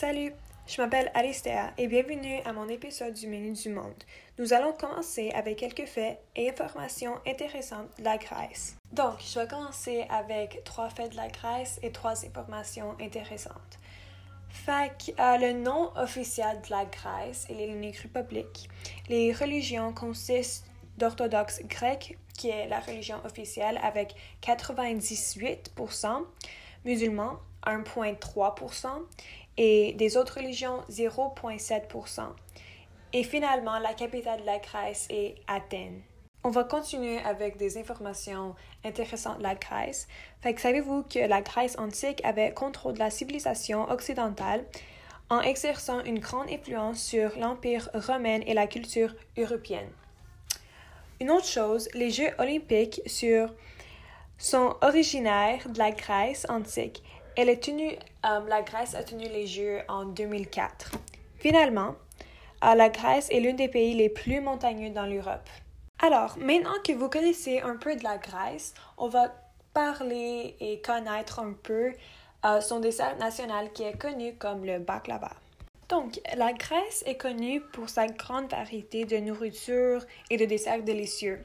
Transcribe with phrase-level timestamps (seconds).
[0.00, 0.32] Salut,
[0.68, 4.04] je m'appelle Aristea et bienvenue à mon épisode du Menu du Monde.
[4.38, 8.76] Nous allons commencer avec quelques faits et informations intéressantes de la Grèce.
[8.92, 13.80] Donc, je vais commencer avec trois faits de la Grèce et trois informations intéressantes.
[14.50, 18.70] Fait euh, le nom officiel de la Grèce est l'Hellénique République.
[19.08, 20.64] Les religions consistent
[20.96, 26.24] d'orthodoxes grecs, qui est la religion officielle, avec 98%,
[26.84, 28.88] musulmans 1,3%,
[29.58, 32.22] et des autres religions 0,7%.
[33.12, 36.00] Et finalement, la capitale de la Grèce est Athènes.
[36.44, 40.06] On va continuer avec des informations intéressantes de la Grèce.
[40.40, 44.64] Fait que savez-vous que la Grèce antique avait contrôle de la civilisation occidentale
[45.30, 49.90] en exerçant une grande influence sur l'Empire romain et la culture européenne.
[51.20, 53.02] Une autre chose, les Jeux olympiques
[54.38, 57.02] sont originaires de la Grèce antique
[57.38, 57.92] elle est tenue,
[58.26, 60.90] euh, la Grèce a tenu les Jeux en 2004.
[61.36, 61.94] Finalement,
[62.64, 65.48] euh, la Grèce est l'un des pays les plus montagneux dans l'Europe.
[66.02, 69.32] Alors, maintenant que vous connaissez un peu de la Grèce, on va
[69.72, 71.92] parler et connaître un peu
[72.44, 75.30] euh, son dessert national qui est connu comme le baklava.
[75.88, 81.44] Donc, la Grèce est connue pour sa grande variété de nourriture et de desserts délicieux.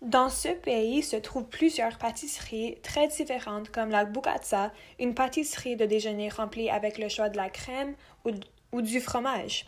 [0.00, 5.86] Dans ce pays se trouvent plusieurs pâtisseries très différentes comme la boukatsa, une pâtisserie de
[5.86, 7.94] déjeuner remplie avec le choix de la crème
[8.72, 9.66] ou, du fromage.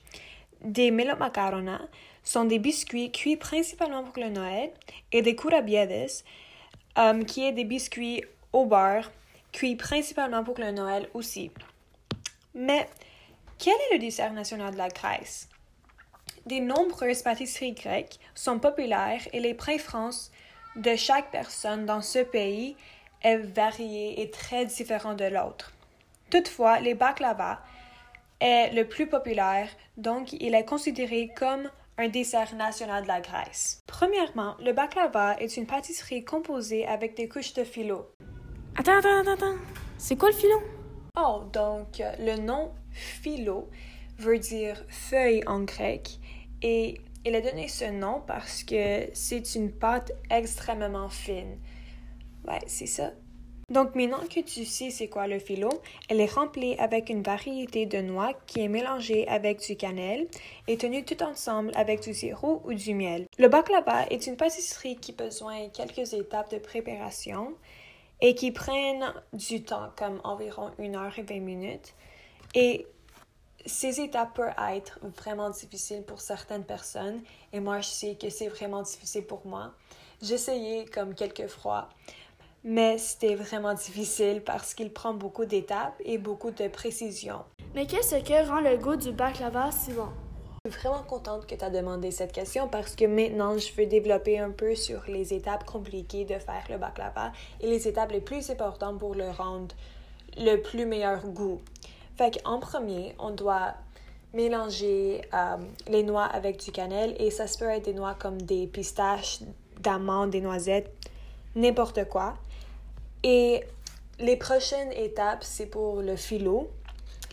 [0.61, 1.81] Des melomakarona
[2.23, 4.71] sont des biscuits cuits principalement pour le Noël
[5.11, 6.11] et des kourabiedes,
[6.99, 9.11] euh, qui est des biscuits au beurre
[9.53, 11.51] cuits principalement pour le Noël aussi.
[12.55, 12.89] Mais
[13.59, 15.49] quel est le dessert national de la Grèce?
[16.47, 20.31] De nombreuses pâtisseries grecques sont populaires et les préférences
[20.77, 22.77] de chaque personne dans ce pays
[23.23, 25.73] est variée et très différent de l'autre.
[26.31, 27.61] Toutefois, le baklava
[28.41, 31.69] est le plus populaire, donc il est considéré comme
[31.99, 33.81] un dessert national de la Grèce.
[33.87, 38.11] Premièrement, le baklava est une pâtisserie composée avec des couches de filo.
[38.79, 39.57] Attends, attends, attends,
[39.99, 40.63] C'est quoi le filo?
[41.19, 43.69] Oh, donc le nom philo
[44.19, 46.19] veut dire feuille en grec
[46.63, 51.59] et il a donné ce nom parce que c'est une pâte extrêmement fine.
[52.47, 53.13] Ouais, c'est ça.
[53.71, 55.71] Donc maintenant que tu sais c'est quoi le philo,
[56.09, 60.27] elle est remplie avec une variété de noix qui est mélangée avec du cannelle
[60.67, 63.27] et tenue tout ensemble avec du sirop ou du miel.
[63.39, 67.55] Le baklava est une pâtisserie qui besoin quelques étapes de préparation
[68.21, 71.95] et qui prennent du temps, comme environ une heure et vingt minutes.
[72.55, 72.87] Et
[73.67, 77.21] ces étapes peuvent être vraiment difficiles pour certaines personnes
[77.53, 79.73] et moi je sais que c'est vraiment difficile pour moi.
[80.23, 81.89] J'ai essayé comme quelques fois,
[82.65, 87.45] mais c'était vraiment difficile parce qu'il prend beaucoup d'étapes et beaucoup de précision.
[87.75, 90.09] Mais qu'est-ce que rend le goût du baklava si bon?
[90.67, 93.87] Je suis vraiment contente que tu as demandé cette question parce que maintenant je veux
[93.87, 98.21] développer un peu sur les étapes compliquées de faire le baklava et les étapes les
[98.21, 99.75] plus importantes pour le rendre
[100.37, 101.61] le plus meilleur goût.
[102.21, 103.73] Fait qu'en premier, on doit
[104.35, 105.57] mélanger euh,
[105.89, 109.39] les noix avec du cannelle et ça peut être des noix comme des pistaches,
[109.79, 110.93] d'amandes, des noisettes,
[111.55, 112.35] n'importe quoi.
[113.23, 113.65] Et
[114.19, 116.69] les prochaines étapes, c'est pour le filo.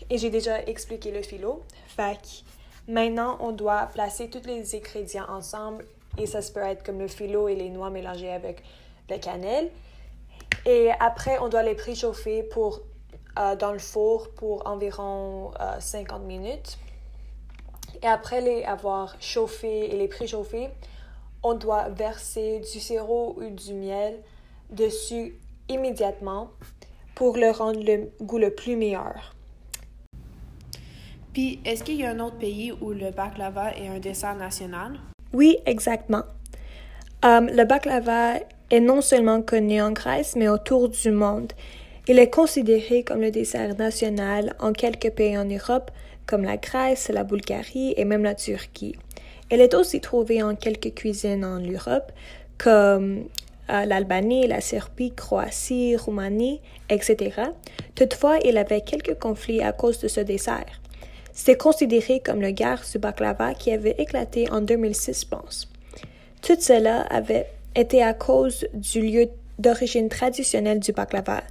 [0.08, 1.62] Et j'ai déjà expliqué le filo.
[1.88, 2.16] Fait
[2.88, 5.84] maintenant, on doit placer tous les ingrédients ensemble
[6.16, 8.62] et ça peut être comme le filo et les noix mélangées avec
[9.10, 9.70] le cannelle.
[10.64, 12.80] Et après, on doit les préchauffer pour
[13.38, 16.78] euh, dans le four pour environ 50 euh, minutes.
[18.02, 20.68] Et après les avoir chauffés et les préchauffés,
[21.42, 24.18] on doit verser du sirop ou du miel
[24.70, 25.34] dessus
[25.68, 26.50] immédiatement
[27.14, 29.34] pour le rendre le goût le plus meilleur.
[31.32, 34.98] Puis, est-ce qu'il y a un autre pays où le baklava est un dessert national?
[35.32, 36.22] Oui, exactement.
[37.24, 41.52] Euh, le baklava est non seulement connu en Grèce, mais autour du monde.
[42.10, 45.90] Il est considéré comme le dessert national en quelques pays en Europe,
[46.24, 48.96] comme la Grèce, la Bulgarie et même la Turquie.
[49.50, 52.10] Il est aussi trouvé en quelques cuisines en Europe,
[52.56, 53.24] comme
[53.70, 57.42] euh, l'Albanie, la Serbie, Croatie, Roumanie, etc.
[57.94, 60.80] Toutefois, il avait quelques conflits à cause de ce dessert.
[61.32, 65.68] C'est considéré comme le guerre du baklava qui avait éclaté en 2006, je pense.
[66.40, 69.28] Tout cela avait été à cause du lieu
[69.58, 71.42] d'origine traditionnelle du baklava,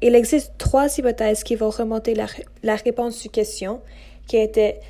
[0.00, 2.26] il existe trois hypothèses qui vont remonter la,
[2.62, 3.80] la réponse du question,
[4.26, 4.80] qui était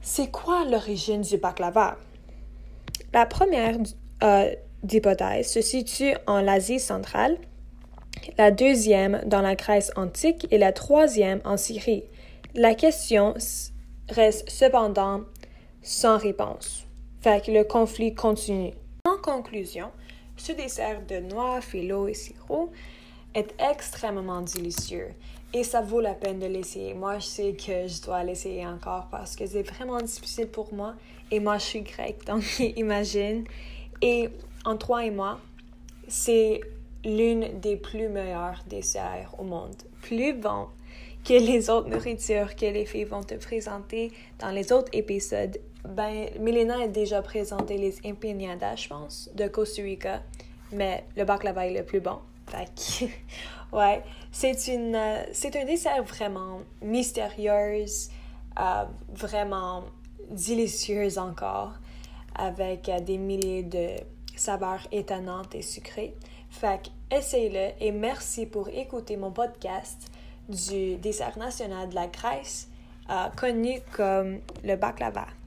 [0.00, 1.96] c'est quoi l'origine du baklava?
[3.12, 3.76] La première
[4.22, 4.54] euh,
[5.42, 7.36] se situe en Asie centrale,
[8.36, 12.04] la deuxième dans la Grèce antique et la troisième en Syrie.
[12.54, 13.34] la question
[14.08, 15.22] reste cependant
[15.82, 16.84] sans réponse.
[17.20, 18.72] Fait que le conflit continue.
[19.06, 19.90] En conclusion,
[20.36, 22.70] ce dessert de noix, filo et sirop
[23.34, 25.08] est extrêmement délicieux
[25.54, 26.94] et ça vaut la peine de l'essayer.
[26.94, 30.94] Moi, je sais que je dois l'essayer encore parce que c'est vraiment difficile pour moi
[31.30, 32.42] et moi, je suis grecque, donc
[32.76, 33.44] imagine.
[34.02, 34.28] Et
[34.64, 35.40] en toi et moi,
[36.06, 36.60] c'est
[37.04, 39.74] l'une des plus meilleures desserts au monde.
[40.02, 40.68] Plus bon
[41.24, 45.58] que les autres nourritures que les filles vont te présenter dans les autres épisodes.
[45.86, 50.22] Ben, Milena a déjà présenté les empanadas, je pense, de Costa Rica,
[50.72, 52.18] mais le baklava est le plus bon.
[52.48, 53.10] Fait
[53.72, 54.02] ouais,
[54.32, 58.10] c'est une, euh, c'est un dessert vraiment mystérieuse,
[58.58, 59.84] euh, vraiment
[60.30, 61.74] délicieuse encore,
[62.34, 63.88] avec euh, des milliers de
[64.36, 66.14] saveurs étonnantes et sucrées.
[66.50, 70.10] Fait essaye-le et merci pour écouter mon podcast
[70.48, 72.68] du dessert national de la Grèce,
[73.36, 75.37] connu comme le baklava.